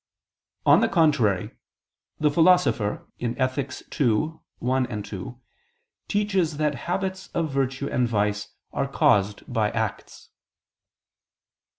On 0.65 0.81
the 0.81 0.89
contrary, 0.89 1.51
The 2.19 2.31
Philosopher 2.31 3.05
(Ethic. 3.21 3.71
ii, 4.01 4.31
1, 4.57 5.03
2) 5.03 5.39
teaches 6.07 6.57
that 6.57 6.73
habits 6.89 7.27
of 7.35 7.51
virtue 7.51 7.87
and 7.87 8.07
vice 8.07 8.47
are 8.73 8.87
caused 8.87 9.43
by 9.45 9.69
acts. 9.69 10.29